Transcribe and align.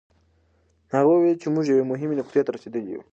هغې 0.93 1.11
وویل 1.15 1.37
چې 1.41 1.47
موږ 1.53 1.65
یوې 1.71 1.83
مهمې 1.91 2.15
نقطې 2.19 2.41
ته 2.45 2.51
رسېدلي 2.55 2.89
یوو. 2.93 3.03